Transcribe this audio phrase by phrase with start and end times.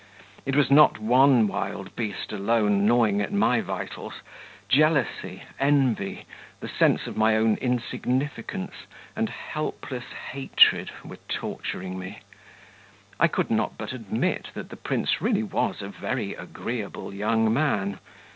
[0.47, 4.21] It was not one wild beast alone gnawing at my vitals;
[4.67, 6.25] jealousy, envy,
[6.59, 8.73] the sense of my own insignificance,
[9.15, 12.21] and helpless hatred were torturing me.
[13.19, 17.99] I could not but admit that the prince really was a very agreeable young man....